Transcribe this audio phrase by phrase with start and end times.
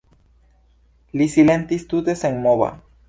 [1.21, 2.73] Li silentis tute senmova.